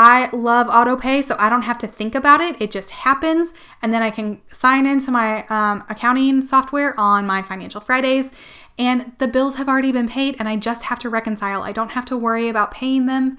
I 0.00 0.30
love 0.32 0.68
autopay, 0.68 1.24
so 1.24 1.34
I 1.40 1.48
don't 1.50 1.62
have 1.62 1.78
to 1.78 1.88
think 1.88 2.14
about 2.14 2.40
it. 2.40 2.60
It 2.62 2.70
just 2.70 2.90
happens. 2.90 3.52
And 3.82 3.92
then 3.92 4.00
I 4.00 4.10
can 4.10 4.40
sign 4.52 4.86
into 4.86 5.10
my 5.10 5.44
um, 5.48 5.84
accounting 5.88 6.40
software 6.42 6.98
on 6.98 7.26
my 7.26 7.42
Financial 7.42 7.80
Fridays, 7.80 8.30
and 8.78 9.12
the 9.18 9.26
bills 9.26 9.56
have 9.56 9.68
already 9.68 9.90
been 9.90 10.08
paid, 10.08 10.36
and 10.38 10.48
I 10.48 10.56
just 10.56 10.84
have 10.84 11.00
to 11.00 11.10
reconcile. 11.10 11.62
I 11.64 11.72
don't 11.72 11.90
have 11.92 12.04
to 12.06 12.16
worry 12.16 12.48
about 12.48 12.70
paying 12.70 13.06
them. 13.06 13.38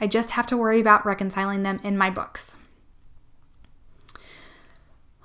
I 0.00 0.06
just 0.06 0.30
have 0.30 0.46
to 0.46 0.56
worry 0.56 0.80
about 0.80 1.04
reconciling 1.04 1.62
them 1.62 1.78
in 1.84 1.98
my 1.98 2.08
books. 2.08 2.56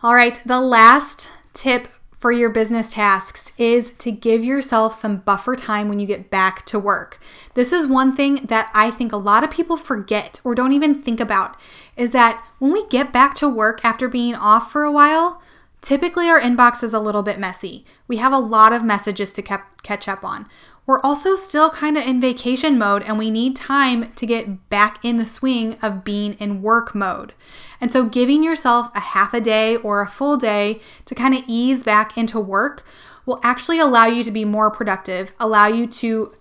All 0.04 0.16
right, 0.16 0.38
the 0.46 0.60
last 0.60 1.30
tip 1.54 1.88
for 2.20 2.34
your 2.34 2.50
business 2.50 2.92
tasks 2.92 3.50
is 3.58 3.92
to 4.00 4.12
give 4.12 4.44
yourself 4.44 5.00
some 5.00 5.20
buffer 5.20 5.56
time 5.56 5.88
when 5.88 5.98
you 5.98 6.06
get 6.06 6.30
back 6.30 6.66
to 6.66 6.78
work. 6.78 7.22
This 7.54 7.72
is 7.72 7.88
one 7.88 8.14
thing 8.14 8.48
that 8.48 8.70
I 8.74 8.92
think 8.92 9.14
a 9.14 9.18
lot 9.18 9.46
of 9.46 9.52
people 9.52 9.78
forget 9.78 10.42
or 10.44 10.56
don't 10.56 10.74
even 10.74 10.94
think 10.94 11.22
about 11.22 11.58
is 11.96 12.12
that 12.12 12.46
when 12.60 12.74
we 12.74 12.86
get 12.88 13.14
back 13.14 13.34
to 13.36 13.48
work 13.48 13.80
after 13.86 14.10
being 14.10 14.36
off 14.36 14.74
for 14.74 14.84
a 14.84 14.92
while, 14.92 15.42
typically 15.80 16.28
our 16.28 16.42
inbox 16.42 16.84
is 16.84 16.94
a 16.94 17.00
little 17.00 17.24
bit 17.24 17.40
messy. 17.40 17.86
We 18.06 18.18
have 18.18 18.34
a 18.34 18.40
lot 18.40 18.74
of 18.74 18.84
messages 18.84 19.32
to 19.32 19.42
catch 19.42 20.10
up 20.10 20.26
on. 20.26 20.48
We're 20.86 21.00
also 21.02 21.36
still 21.36 21.70
kind 21.70 21.98
of 21.98 22.06
in 22.06 22.20
vacation 22.20 22.78
mode 22.78 23.04
and 23.04 23.18
we 23.18 23.32
need 23.32 23.56
time 23.56 24.12
to 24.14 24.26
get 24.26 24.70
back 24.70 25.00
in 25.04 25.18
the 25.18 25.26
swing 25.26 25.78
of 25.82 26.04
being 26.04 26.34
in 26.34 26.62
work 26.62 26.94
mode. 26.94 27.34
And 27.80 27.92
so, 27.92 28.06
giving 28.06 28.44
yourself 28.44 28.92
a 28.96 29.00
half 29.00 29.34
a 29.34 29.42
day 29.42 29.78
or 29.78 30.02
a 30.02 30.08
full 30.08 30.38
day 30.38 30.82
to 31.06 31.16
kind 31.16 31.34
of 31.36 31.44
ease 31.48 31.84
back 31.84 32.18
into 32.18 32.40
work 32.40 32.86
will 33.26 33.40
actually 33.44 33.80
allow 33.80 34.06
you 34.06 34.24
to 34.24 34.32
be 34.32 34.44
more 34.44 34.70
productive, 34.70 35.32
allow 35.40 35.68
you 35.68 35.88
to 35.88 36.34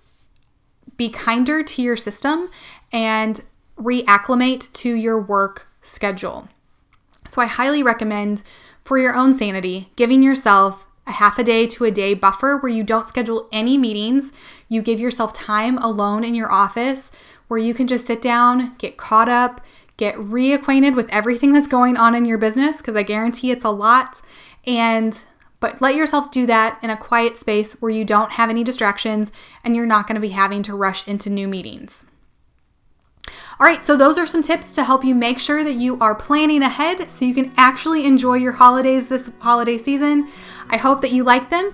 be 0.96 1.08
kinder 1.08 1.62
to 1.62 1.82
your 1.82 1.96
system, 1.96 2.48
and 2.92 3.42
reacclimate 3.76 4.72
to 4.72 4.92
your 4.94 5.20
work 5.20 5.68
schedule. 5.82 6.48
So, 7.28 7.40
I 7.40 7.46
highly 7.46 7.82
recommend 7.82 8.42
for 8.82 8.98
your 8.98 9.14
own 9.14 9.34
sanity, 9.34 9.90
giving 9.94 10.22
yourself 10.22 10.86
a 11.06 11.12
half 11.12 11.38
a 11.38 11.44
day 11.44 11.66
to 11.66 11.84
a 11.84 11.90
day 11.90 12.14
buffer 12.14 12.58
where 12.58 12.72
you 12.72 12.82
don't 12.82 13.06
schedule 13.06 13.48
any 13.52 13.76
meetings. 13.76 14.32
You 14.68 14.82
give 14.82 15.00
yourself 15.00 15.32
time 15.32 15.78
alone 15.78 16.24
in 16.24 16.34
your 16.34 16.50
office 16.50 17.10
where 17.48 17.58
you 17.58 17.74
can 17.74 17.86
just 17.86 18.06
sit 18.06 18.22
down, 18.22 18.74
get 18.78 18.96
caught 18.96 19.28
up, 19.28 19.60
get 19.96 20.14
reacquainted 20.16 20.94
with 20.96 21.08
everything 21.10 21.52
that's 21.52 21.68
going 21.68 21.96
on 21.96 22.14
in 22.14 22.24
your 22.24 22.38
business 22.38 22.78
because 22.78 22.96
I 22.96 23.02
guarantee 23.02 23.50
it's 23.50 23.64
a 23.64 23.70
lot. 23.70 24.20
And 24.66 25.18
but 25.60 25.80
let 25.80 25.94
yourself 25.94 26.32
do 26.32 26.44
that 26.46 26.78
in 26.82 26.90
a 26.90 26.96
quiet 26.96 27.38
space 27.38 27.74
where 27.74 27.90
you 27.90 28.04
don't 28.04 28.32
have 28.32 28.50
any 28.50 28.64
distractions 28.64 29.30
and 29.62 29.76
you're 29.76 29.86
not 29.86 30.08
going 30.08 30.16
to 30.16 30.20
be 30.20 30.30
having 30.30 30.62
to 30.64 30.74
rush 30.74 31.06
into 31.06 31.30
new 31.30 31.46
meetings. 31.46 32.04
All 33.60 33.66
right, 33.66 33.84
so 33.84 33.96
those 33.96 34.18
are 34.18 34.26
some 34.26 34.42
tips 34.42 34.74
to 34.74 34.84
help 34.84 35.04
you 35.04 35.14
make 35.14 35.38
sure 35.38 35.62
that 35.64 35.74
you 35.74 35.98
are 36.00 36.14
planning 36.14 36.62
ahead 36.62 37.10
so 37.10 37.24
you 37.24 37.34
can 37.34 37.52
actually 37.56 38.04
enjoy 38.04 38.34
your 38.34 38.52
holidays 38.52 39.06
this 39.06 39.30
holiday 39.38 39.78
season. 39.78 40.28
I 40.68 40.76
hope 40.76 41.00
that 41.02 41.12
you 41.12 41.24
like 41.24 41.50
them. 41.50 41.72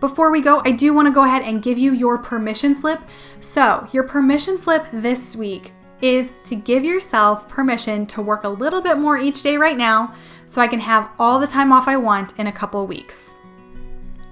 Before 0.00 0.30
we 0.30 0.40
go, 0.40 0.60
I 0.64 0.72
do 0.72 0.92
want 0.92 1.06
to 1.06 1.14
go 1.14 1.24
ahead 1.24 1.42
and 1.42 1.62
give 1.62 1.78
you 1.78 1.92
your 1.92 2.18
permission 2.18 2.74
slip. 2.74 3.00
So, 3.40 3.88
your 3.92 4.04
permission 4.04 4.58
slip 4.58 4.84
this 4.92 5.36
week 5.36 5.72
is 6.02 6.30
to 6.44 6.56
give 6.56 6.84
yourself 6.84 7.48
permission 7.48 8.06
to 8.06 8.20
work 8.20 8.44
a 8.44 8.48
little 8.48 8.82
bit 8.82 8.98
more 8.98 9.16
each 9.16 9.42
day 9.42 9.56
right 9.56 9.78
now 9.78 10.14
so 10.46 10.60
I 10.60 10.68
can 10.68 10.80
have 10.80 11.10
all 11.18 11.38
the 11.38 11.46
time 11.46 11.72
off 11.72 11.88
I 11.88 11.96
want 11.96 12.38
in 12.38 12.48
a 12.48 12.52
couple 12.52 12.86
weeks. 12.86 13.34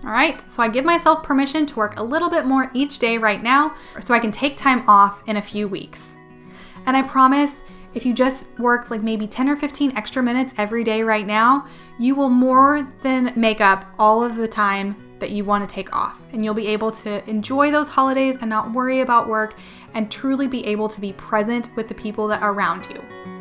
All 0.05 0.11
right, 0.11 0.51
so 0.51 0.63
I 0.63 0.69
give 0.69 0.85
myself 0.85 1.23
permission 1.23 1.65
to 1.67 1.77
work 1.77 1.99
a 1.99 2.03
little 2.03 2.29
bit 2.29 2.45
more 2.45 2.71
each 2.75 2.99
day 2.99 3.19
right 3.19 3.43
now 3.43 3.75
so 4.01 4.13
I 4.13 4.19
can 4.19 4.33
take 4.33 4.57
time 4.57 4.87
off 4.89 5.23
in 5.29 5.37
a 5.37 5.43
few 5.43 5.69
weeks. 5.69 6.12
And 6.87 6.97
I 6.97 7.03
promise 7.03 7.63
if 7.95 8.07
you 8.07 8.15
just 8.15 8.47
work 8.59 8.91
like 8.91 9.03
maybe 9.03 9.27
10 9.27 9.49
or 9.49 9.57
15 9.57 9.97
extra 9.97 10.23
minutes 10.23 10.55
every 10.57 10.83
day 10.83 11.03
right 11.03 11.27
now, 11.27 11.67
you 11.99 12.15
will 12.15 12.31
more 12.31 12.89
than 13.03 13.33
make 13.37 13.61
up 13.61 13.85
all 13.99 14.25
of 14.25 14.37
the 14.37 14.49
time 14.49 14.97
that 15.19 15.31
you 15.31 15.45
want 15.45 15.69
to 15.69 15.73
take 15.73 15.95
off. 15.95 16.21
And 16.33 16.45
you'll 16.45 16.55
be 16.55 16.67
able 16.69 16.91
to 16.91 17.29
enjoy 17.29 17.71
those 17.71 17.89
holidays 17.89 18.37
and 18.41 18.49
not 18.49 18.73
worry 18.73 19.01
about 19.01 19.29
work 19.29 19.55
and 19.95 20.11
truly 20.11 20.49
be 20.49 20.67
able 20.67 20.89
to 20.89 21.01
be 21.01 21.13
present 21.13 21.69
with 21.77 21.87
the 21.89 21.95
people 21.95 22.27
that 22.29 22.43
are 22.43 22.53
around 22.53 22.89
you. 22.91 23.32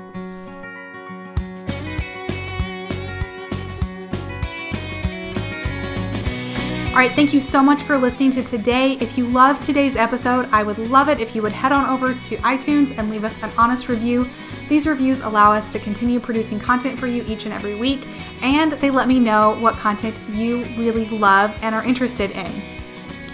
All 6.92 6.98
right, 6.98 7.10
thank 7.10 7.34
you 7.34 7.40
so 7.40 7.64
much 7.64 7.84
for 7.84 7.98
listening 7.98 8.32
to 8.32 8.44
today. 8.44 8.98
If 9.00 9.18
you 9.18 9.26
love 9.26 9.62
today's 9.62 9.96
episode, 9.96 10.50
I 10.52 10.62
would 10.62 10.78
love 10.78 11.08
it 11.08 11.22
if 11.22 11.34
you 11.34 11.42
would 11.42 11.54
head 11.54 11.72
on 11.72 11.90
over 11.90 12.14
to 12.14 12.36
iTunes 12.40 12.98
and 12.98 13.10
leave 13.10 13.24
us 13.24 13.34
an 13.42 13.50
honest 13.58 13.88
review. 13.88 14.28
These 14.68 14.86
reviews 14.86 15.22
allow 15.22 15.54
us 15.54 15.72
to 15.72 15.80
continue 15.80 16.20
producing 16.20 16.60
content 16.60 17.00
for 17.00 17.08
you 17.08 17.24
each 17.24 17.46
and 17.46 17.54
every 17.54 17.76
week, 17.76 18.06
and 18.42 18.74
they 18.74 18.92
let 18.92 19.08
me 19.08 19.22
know 19.22 19.56
what 19.62 19.76
content 19.76 20.20
you 20.32 20.66
really 20.78 21.08
love 21.08 21.58
and 21.62 21.74
are 21.74 21.84
interested 21.86 22.32
in. 22.32 22.52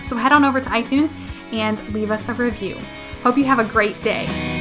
So 0.05 0.15
head 0.15 0.31
on 0.31 0.45
over 0.45 0.61
to 0.61 0.69
iTunes 0.69 1.11
and 1.51 1.79
leave 1.95 2.11
us 2.11 2.29
a 2.29 2.35
review. 2.35 2.77
Hope 3.23 3.39
you 3.39 3.45
have 3.45 3.57
a 3.57 3.65
great 3.65 3.99
day. 4.03 4.56